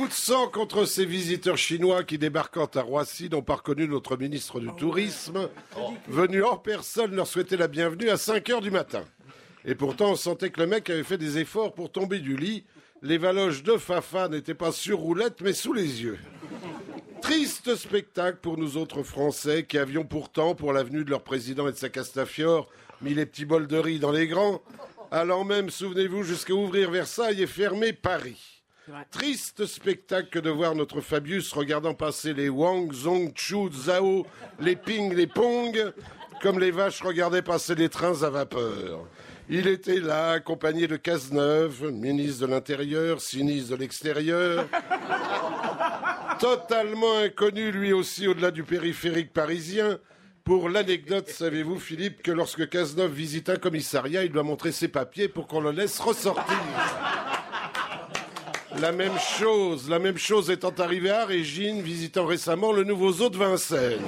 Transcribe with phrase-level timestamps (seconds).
[0.00, 4.16] coup de sang contre ces visiteurs chinois qui, débarquant à Roissy, n'ont pas reconnu notre
[4.16, 5.50] ministre du Tourisme,
[6.08, 9.04] venu en personne leur souhaiter la bienvenue à 5 heures du matin.
[9.66, 12.64] Et pourtant, on sentait que le mec avait fait des efforts pour tomber du lit.
[13.02, 16.18] Les valoches de Fafa n'étaient pas sur roulette, mais sous les yeux.
[17.20, 21.72] Triste spectacle pour nous autres Français qui avions pourtant, pour l'avenue de leur président et
[21.72, 22.70] de sa Castafiore,
[23.02, 24.62] mis les petits bols de riz dans les grands,
[25.10, 28.59] allant même, souvenez-vous, jusqu'à ouvrir Versailles et fermer Paris.
[29.10, 34.26] Triste spectacle que de voir notre Fabius regardant passer les Wang, Zong, Chu, Zhao,
[34.58, 35.92] les Ping, les Pong,
[36.42, 39.06] comme les vaches regardaient passer les trains à vapeur.
[39.48, 44.66] Il était là, accompagné de Cazeneuve, ministre de l'Intérieur, sinistre de l'Extérieur,
[46.38, 49.98] totalement inconnu lui aussi au-delà du périphérique parisien.
[50.42, 55.28] Pour l'anecdote, savez-vous, Philippe, que lorsque Cazeneuve visite un commissariat, il doit montrer ses papiers
[55.28, 56.56] pour qu'on le laisse ressortir.
[58.78, 63.28] La même chose, la même chose étant arrivée à Régine, visitant récemment le nouveau zoo
[63.28, 64.04] de Vincennes.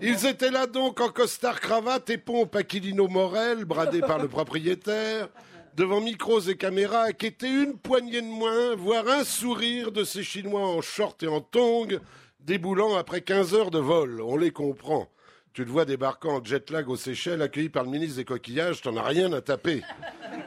[0.00, 5.28] Ils étaient là donc en costard cravate et pompe Aquilino Morel, bradé par le propriétaire,
[5.74, 10.66] devant micros et caméras, qui une poignée de moins, voire un sourire de ces Chinois
[10.66, 11.98] en short et en tongs,
[12.40, 14.20] déboulant après 15 heures de vol.
[14.22, 15.08] On les comprend.
[15.52, 18.80] Tu te vois débarquant en jet lag aux Seychelles, accueilli par le ministre des coquillages,
[18.80, 19.82] t'en as rien à taper.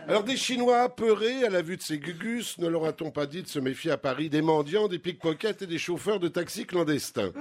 [0.07, 3.44] Alors des Chinois apeurés à la vue de ces gugus, ne leur a-t-on pas dit
[3.44, 7.31] de se méfier à Paris des mendiants, des pickpockets et des chauffeurs de taxis clandestins?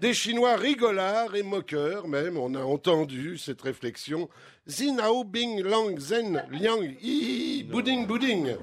[0.00, 4.28] Des Chinois rigolards et moqueurs même, on a entendu cette réflexion.
[4.66, 8.56] Zinao Bing Lang Zen Liang Yi Bouding Bouding.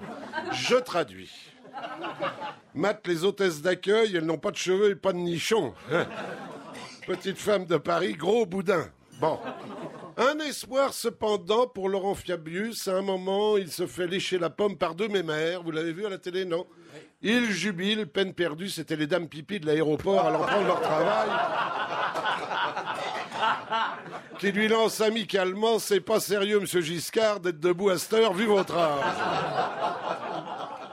[0.52, 1.32] Je traduis.
[2.74, 5.74] Mat les hôtesses d'accueil, elles n'ont pas de cheveux et pas de nichons.
[7.06, 8.90] Petite femme de Paris, gros boudin.
[9.22, 9.40] Bon.
[10.20, 12.88] Un espoir cependant pour Laurent Fabius.
[12.88, 15.62] À un moment, il se fait lécher la pomme par deux mémères.
[15.62, 16.66] Vous l'avez vu à la télé, non
[17.22, 18.68] Il jubile, peine perdue.
[18.68, 21.30] C'était les dames pipi de l'aéroport allant prendre leur travail.
[24.40, 28.46] Qui lui lance amicalement C'est pas sérieux, monsieur Giscard, d'être debout à cette heure, vu
[28.46, 29.04] votre âge.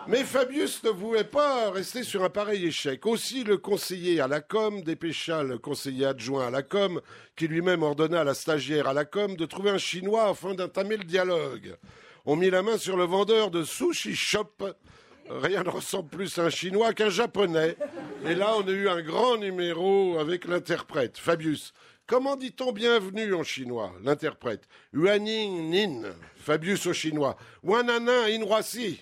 [0.06, 3.06] Mais Fabius ne voulait pas rester sur un pareil échec.
[3.06, 7.00] Aussi, le conseiller à la com dépêcha le conseiller adjoint à la com,
[7.36, 10.98] qui lui-même ordonna à la stagiaire à la com de trouver un Chinois afin d'entamer
[10.98, 11.76] le dialogue.
[12.26, 14.74] On mit la main sur le vendeur de sushi shop.
[15.30, 17.76] Rien ne ressemble plus à un Chinois qu'un Japonais.
[18.26, 21.72] Et là, on a eu un grand numéro avec l'interprète, Fabius.
[22.06, 24.68] Comment dit-on bienvenue en chinois L'interprète?
[24.92, 26.10] Yuaning Nin.
[26.36, 27.34] Fabius au chinois.
[27.62, 29.00] Wanana in Roissy.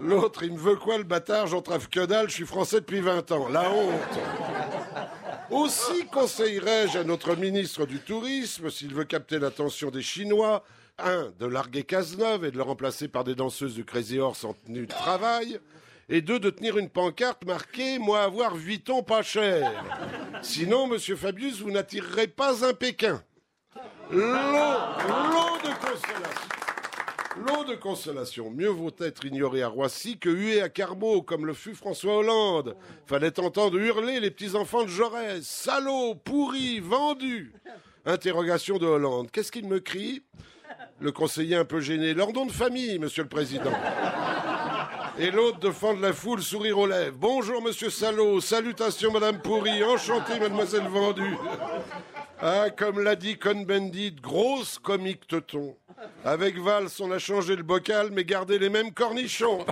[0.00, 1.46] L'autre, il me veut quoi le bâtard?
[1.46, 3.48] J'en trave que dalle, je suis français depuis 20 ans.
[3.48, 4.18] La honte.
[5.50, 10.64] Aussi conseillerais-je à notre ministre du Tourisme, s'il veut capter l'attention des Chinois,
[10.98, 14.54] un, de larguer Cazeneuve et de le remplacer par des danseuses du Crazy Horse en
[14.54, 15.60] tenue de travail,
[16.08, 19.70] et deux, de tenir une pancarte marquée Moi avoir Vuitton pas cher.
[20.42, 23.22] Sinon, monsieur Fabius, vous n'attirerez pas un Pékin.
[24.10, 26.51] L'eau, l'eau de consolation.
[27.36, 28.50] L'eau de consolation.
[28.50, 32.76] Mieux vaut être ignoré à Roissy que hué à Carbeau, comme le fut François Hollande.
[33.06, 35.42] Fallait entendre hurler les petits-enfants de Jaurès.
[35.42, 37.52] Salaud, pourri, vendu.
[38.04, 39.30] Interrogation de Hollande.
[39.30, 40.22] Qu'est-ce qu'il me crie?
[41.00, 42.14] Le conseiller un peu gêné.
[42.14, 43.72] Leur nom de famille, monsieur le président.
[45.18, 47.16] Et l'autre de fendre la foule, sourire aux lèvres.
[47.18, 48.40] Bonjour, monsieur Salaud.
[48.40, 49.84] Salutations, madame Pourri.
[49.84, 51.36] Enchanté, mademoiselle Vendue.
[52.40, 55.76] Ah, comme l'a dit Cohn-Bendit, grosse comique teuton.
[56.24, 59.64] Avec Valls, on a changé le bocal, mais gardé les mêmes cornichons.